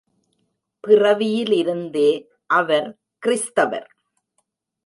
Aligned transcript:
பிறவியிலிருந்தே 0.87 2.25
அவர் 2.47 2.97
கிறிஸ்தவர். 3.17 3.87